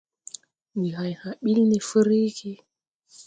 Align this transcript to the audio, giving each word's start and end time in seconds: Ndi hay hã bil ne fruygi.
Ndi 0.77 0.89
hay 0.97 1.13
hã 1.21 1.29
bil 1.43 1.59
ne 1.67 1.77
fruygi. 1.87 2.51